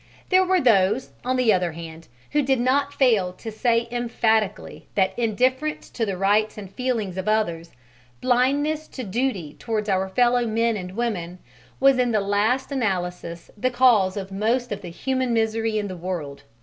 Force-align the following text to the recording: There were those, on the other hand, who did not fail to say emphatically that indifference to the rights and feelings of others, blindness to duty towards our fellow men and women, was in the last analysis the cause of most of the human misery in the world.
There 0.29 0.43
were 0.43 0.59
those, 0.59 1.11
on 1.23 1.35
the 1.35 1.53
other 1.53 1.73
hand, 1.73 2.07
who 2.31 2.41
did 2.41 2.59
not 2.59 2.91
fail 2.91 3.31
to 3.33 3.51
say 3.51 3.87
emphatically 3.91 4.87
that 4.95 5.13
indifference 5.15 5.91
to 5.91 6.07
the 6.07 6.17
rights 6.17 6.57
and 6.57 6.73
feelings 6.73 7.19
of 7.19 7.27
others, 7.27 7.73
blindness 8.19 8.87
to 8.87 9.03
duty 9.03 9.53
towards 9.59 9.89
our 9.89 10.09
fellow 10.09 10.47
men 10.47 10.75
and 10.75 10.95
women, 10.97 11.37
was 11.79 11.99
in 11.99 12.13
the 12.13 12.19
last 12.19 12.71
analysis 12.71 13.51
the 13.55 13.69
cause 13.69 14.17
of 14.17 14.31
most 14.31 14.71
of 14.71 14.81
the 14.81 14.89
human 14.89 15.33
misery 15.35 15.77
in 15.77 15.87
the 15.87 15.95
world. 15.95 16.41